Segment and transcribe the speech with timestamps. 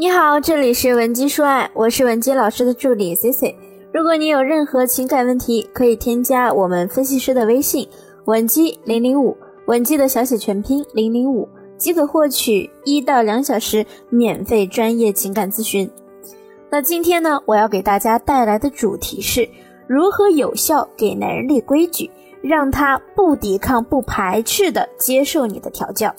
[0.00, 3.54] 你好，这里是文姬说爱，我是文姬老师的助理 C C。
[3.92, 7.86] 如果你有任何情感问题，可以添加我们分析师的微信
[8.24, 9.36] 文姬零零五，
[9.66, 15.90] 文姬的小写全拼零零五，即可获取一到两小时免费专业情感咨询。
[16.70, 19.46] 那今天呢，我要给大家带来的主题是
[19.86, 22.10] 如何有效给男人立规矩，
[22.40, 26.10] 让他不抵抗、不排斥的接受你的调教。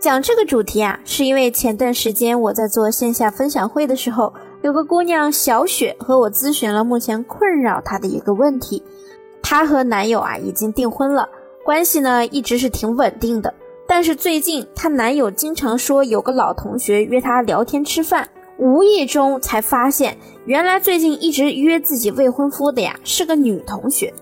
[0.00, 8.80] 讲这个主题啊，是因为前段时间我在做线下分享会的时候，有个姑娘小雪和我咨询了目前困扰她的一个问题。
[9.42, 11.28] 她和男友啊已经订婚了，
[11.64, 13.52] 关系呢一直是挺稳定的。
[13.88, 24.14] 但是最近她男友经常说有个老同学约她聊天吃饭，无意中才发现，原来最近一直约自己未婚夫的呀是个女同学。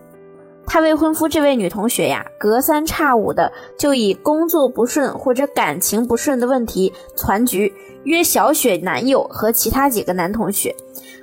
[0.67, 10.75] 他未婚夫这位女同学呀，隔三差五的就以工作不顺或者感情不顺的问题攒局，约小雪男友和其他几个男同学。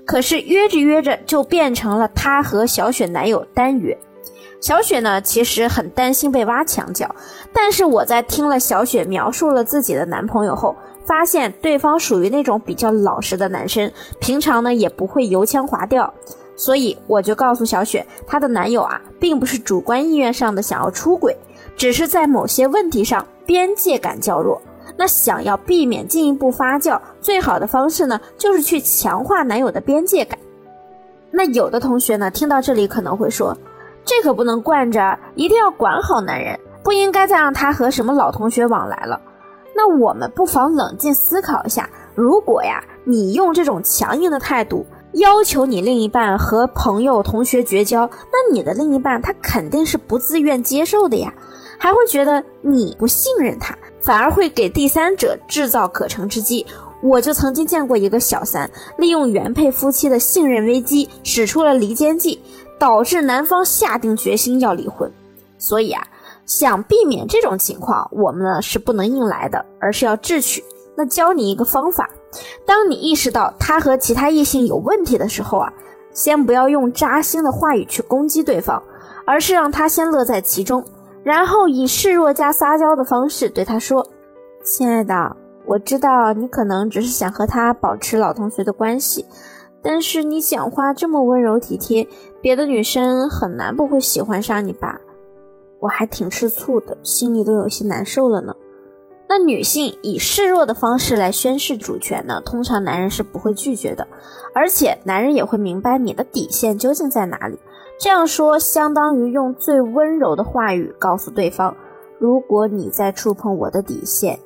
[0.06, 3.98] 可是约着约着就变成了她和小雪男友单约。
[4.60, 7.14] 小雪呢，其实很担心被挖墙脚，
[7.52, 16.14] 但是我在听了小雪描述了自己的男朋友后，发现对方属于那种比较老实的男生，平常呢也不会油腔滑调。
[16.56, 21.36] 所以我就告诉小雪，她的男友啊，并不是主观意愿上的想要出轨，
[21.76, 24.62] 只是在某些问题上边界感较弱。
[24.96, 30.38] 那想要避免进一步发酵，最好的方式呢，就是去强化男友的边界感。
[31.32, 33.58] 那有的同学呢，听到这里可能会说，
[34.06, 39.20] 这可不能惯着，一定要管好男人，不应该再让他和什么老同学往来了。
[39.76, 44.86] 那我们不妨冷静思考一下，如果呀，你用这种强硬的态度。
[45.14, 51.32] 要求你另一半和朋友、同学绝交，那你的另一半他肯定是不自愿接受的呀，
[51.78, 56.66] 还会觉得你不信任他，反而会给第三者制造可乘之机。
[57.04, 62.42] 我就曾经见过一个小三，利用原配夫妻的信任危机，使出了离间计，
[62.80, 65.12] 导致男方下定决心要离婚。
[65.58, 66.02] 所以啊，
[66.46, 70.64] 想避免这种情况，我们呢是不能硬来的，而是要智取。
[70.96, 72.10] 那教你一个方法。
[72.66, 75.72] 当你意识到他和其他异性有问题的时候啊，
[76.12, 78.82] 先不要用扎心的话语去攻击对方，
[79.26, 80.84] 而是让他先乐在其中，
[81.24, 84.06] 然后以示弱加撒娇的方式对他说
[84.64, 85.36] ：“亲爱的，
[85.66, 89.26] 我知道你可能只是想和他保持老同学的关系，
[89.82, 92.08] 但是你讲话这么温柔体贴，
[92.42, 95.00] 别的女生很难不会喜欢上你吧？
[95.80, 98.54] 我还挺吃醋的，心里都有些难受了呢。”
[99.36, 102.40] 那女性以示弱的方式来宣示主权呢？
[102.46, 104.08] 通常男人是不会拒绝的，
[104.54, 107.58] 而且男人也会明白你的底线究竟在哪里。
[108.00, 111.76] 这样说相当于用最温柔的话语告诉对方：
[112.20, 114.38] 如果你再触碰我的底线，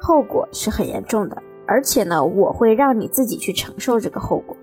[0.00, 4.56] 后果是很严重的，而且呢，我会让你自己去承受这个后果。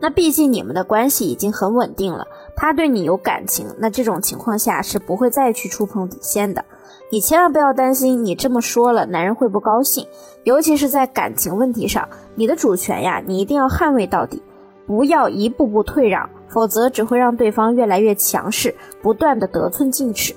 [0.00, 2.26] 那毕竟你们的关系已经很稳定了，
[2.56, 6.64] 他对你有感情，那这种情况下是不会再去触碰底线的。
[7.10, 10.06] 你千万不要担心，你这么说了，男人会不高兴。
[10.44, 14.42] 尤其是在感情问题上，你的主权呀，你一定要捍卫到底，
[14.86, 20.34] 不要一步步退让，否则只会让对方越来越强势，不断的得寸进尺。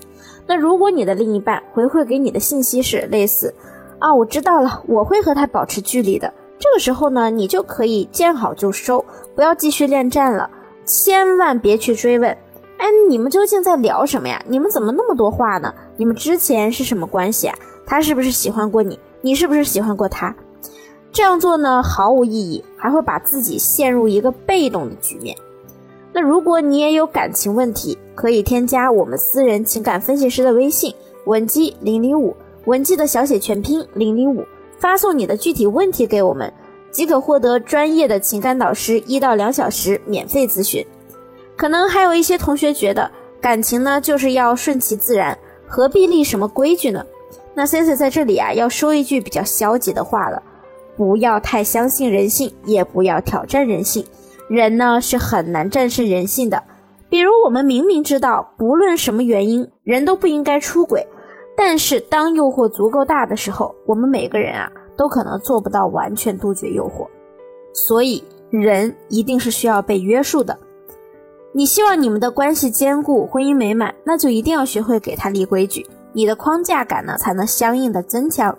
[0.47, 3.53] 那如果你的另一半回馈给你的信息是类似，
[3.99, 10.49] 啊，我知道了，我会和他保持距离的，这个时候呢，你就可以见好就收，不要继续恋战了，
[10.85, 12.35] 千万别去追问。
[12.81, 14.43] 哎，你们究竟在聊什么呀？
[14.47, 15.71] 你们怎么那么多话呢？
[15.97, 17.55] 你们之前是什么关系啊？
[17.85, 18.99] 他是不是喜欢过你？
[19.21, 20.35] 你是不是喜欢过他？
[21.11, 25.37] 这样做呢毫无意义，还会把自己陷入一个被动的局面。
[26.11, 30.91] 那如果你也有感情问题，可以添加我们私人情感分析师的微信
[31.25, 34.43] 文姬零零五，文姬的小写全拼零零五，
[34.79, 36.51] 发送你的具体问题给我们，
[36.89, 40.83] 即可获得专业的情感导师一到两小时免费咨询。
[41.55, 47.05] 可能还有一些同学觉得感情呢就是要顺其自然，何必立什么规矩呢？
[47.53, 50.41] 那 c c 在这里啊要说一句比较消极的话了，
[50.95, 54.05] 不要太相信人性，也不要挑战人性。
[54.47, 56.61] 人呢是很难战胜人性的。
[57.09, 61.05] 比如我们明明知道不论什么原因，人都不应该出轨，
[61.55, 67.05] 但是当诱惑足够大的时候，我们每个人啊都可能做不到完全杜绝诱惑。
[67.73, 70.57] 所以人一定是需要被约束的。
[71.53, 78.57] 你希望你们的关系坚固、婚姻美满，那就一定要学会给他立规矩，你的框架感呢才能相应的增强。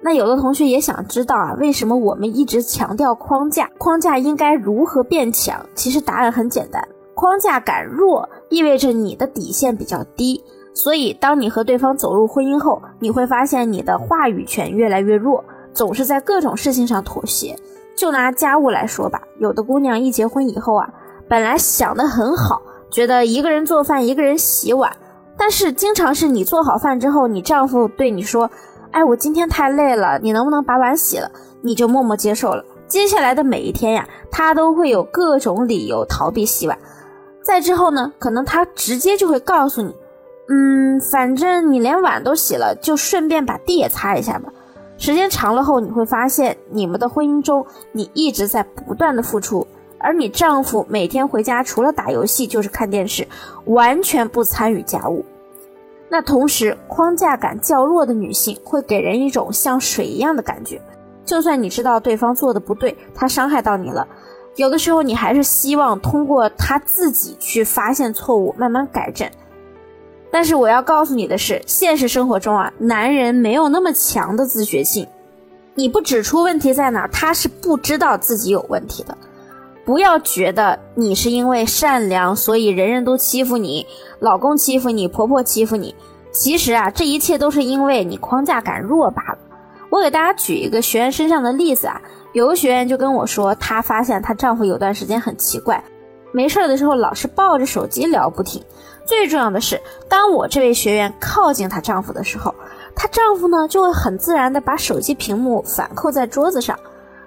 [0.00, 3.68] 那有的同学也想知道啊，为什么我们一直强调框架？
[3.76, 5.60] 框架应该如何变强？
[5.74, 6.80] 其实答案很简单，
[7.14, 10.40] 框架感弱意味着你的底线比较低，
[10.72, 15.44] 所以当你和对方走入婚姻后，你会发现你的话语权越来越弱。
[15.74, 17.56] 总是在各种事情上妥协。
[17.96, 20.88] 就拿家务来说吧，有的姑娘一结婚以后啊，
[21.28, 24.96] 本来想的很好，觉得一个人做饭，一个人洗碗，
[25.36, 28.50] 但是经常是你做好饭之后，你丈夫对你说
[28.92, 31.30] ：“哎，我今天太累了，你能不能把碗洗了？”
[31.60, 32.64] 你就默默接受了。
[32.86, 36.78] 接下来的每一天呀，他都会有各种理由逃避洗碗。
[37.42, 39.94] 再之后呢，可能他直接就会告诉你
[40.48, 44.50] ：“嗯，反正你连碗都洗了，就顺便把地也擦一下吧。”
[44.96, 49.66] 时间长了后，你会发现你们的婚姻中，你一直在不断的付出，
[49.98, 53.26] 而你丈夫每天回家除了打游戏就是看电视，
[53.64, 55.24] 完全不参与家务。
[56.08, 60.80] 那同时，框架感较弱的女性会给人一种像水一样的感觉，
[61.24, 64.08] 就算你知道对方做的不对，他伤害到你了，
[64.56, 69.28] 有的时候你还是希望通过他自己去发现错误，慢慢改正。
[70.30, 75.06] 但是我要告诉你的是，现实生活中啊，男人没有那么强的自觉性。
[75.74, 79.16] 你不指出问题在哪，他是不知道自己有问题的。
[79.88, 83.86] 不要觉得你是因为善良，所以人人都欺负你，
[84.20, 85.94] 老公欺负你，婆婆欺负你。
[86.30, 89.38] 其实啊，这一切都是因为你框架感弱罢了。
[89.88, 92.02] 我给大家举一个学员身上的例子啊，
[92.34, 95.82] 有个学员就跟我说，她发现她丈夫有段时间很奇怪，
[96.32, 98.62] 没事的时候老是抱着手机聊不停。
[99.06, 102.54] 最重要的是，当我这位学员靠近她丈夫的时候，
[102.94, 106.78] 她丈夫呢就会很自然的把手机屏幕反扣在桌子上。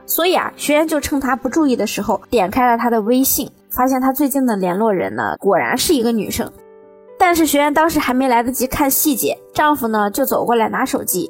[0.05, 6.51] 所以啊，学员就趁他不注意的时候点开了他的微信，发现他最近的联络人呢果然是一个女生。
[7.17, 11.29] 但是学员当时还没来得及看细节，丈夫呢就走过来拿手机。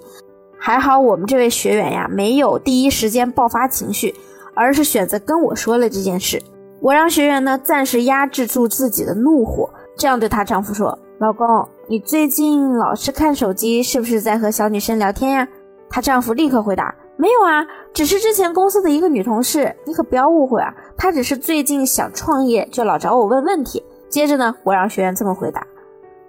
[0.58, 4.16] 还好我们这位学员呀没有第一时间爆发情绪，
[4.56, 6.42] 而是选择跟我说了这件事。
[6.80, 9.70] 我让学员呢暂时压制住自己的怒火。
[9.98, 11.46] 这样对她丈夫说：“老公，
[11.88, 15.48] 你最近老是看手机，是不是在和小女生聊天呀？”
[15.90, 17.64] 她丈夫立刻回答：“没有啊，
[17.94, 25.62] 只是之前公司的一个女同事，你可不要误会啊，她只是最近想创业，就老找我问问题。”接着呢，我让学员这么回答：“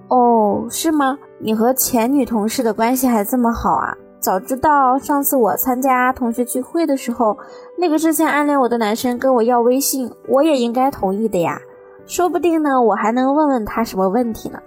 [0.08, 1.18] 哦，是吗？
[1.38, 3.96] 你和前女同事的关系还这么好啊？
[4.20, 7.38] 早知道上次我参加同学聚会的时候，
[7.78, 11.58] 那个之前暗恋我的男生跟我要微信，我也应该同意的呀。”
[12.04, 14.60] 说不定呢，我还能问问他什么问题呢？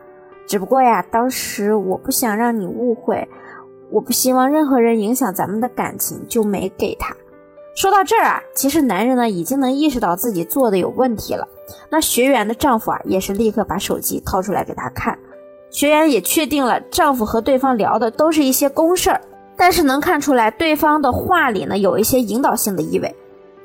[0.48, 3.30] 只不过呀，当时我不想让你误会，
[3.92, 7.16] 我不希望任何人影响咱们的感情，就没给他。
[7.76, 11.48] 说到这儿啊，其实男人呢已经能意识到自己做的有问题了。
[11.90, 15.18] 那学员的丈夫啊，也是立刻把手机掏出来给他看。
[15.70, 19.20] 学员也确定了，丈夫和对方聊的都是一些公事儿，
[19.58, 23.14] 但是能看出来对方的话里呢有一些引导性的意味。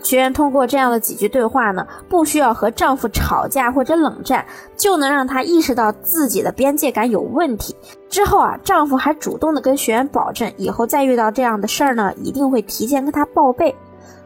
[0.02, 4.44] 学员通过这样的几句对话呢，不需要和丈夫吵架或者冷战，
[4.76, 7.76] 就能让她意识到自己的边界感有问题。
[8.08, 13.74] 之后啊，丈夫还主动的跟学员保证，以后再遇到这样的事儿呢，一定会提前跟她报备。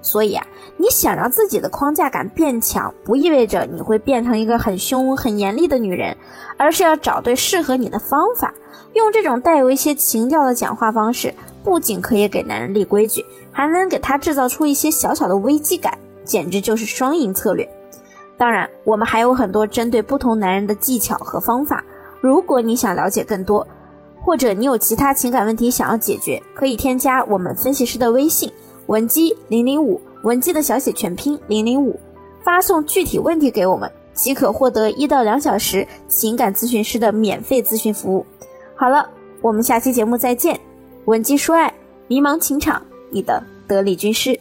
[0.01, 6.17] 所以啊，你想让自己的框架感变强，不意味着你会变成一个很凶、很严厉的女人，
[6.57, 8.53] 而是要找对适合你的方法，
[8.93, 11.35] 用这种带有一些情调的讲话方式，
[11.65, 13.25] 不仅可以给男人立规矩。
[13.57, 17.69] 还能给他制造出一些小小的危机感，简直就是双赢策略。
[18.37, 21.85] 当然，我们还有很多针对不同男人的技巧和方法。
[22.21, 23.65] 如果你想了解更多，
[24.21, 28.53] 或者你有其他情感问题想要解决，可以添加我们分析师的微信
[28.87, 31.97] 文姬零零五，文姬的小写全拼零零五，
[32.43, 38.27] 发送具体问题给我们，即可获得一到两小时情感咨询师的免费咨询服务。
[38.75, 39.09] 好了，
[39.41, 40.59] 我们下期节目再见。
[41.07, 41.73] 文姬说爱，
[42.09, 42.83] 迷茫情场。
[43.11, 44.41] 你的得力军师。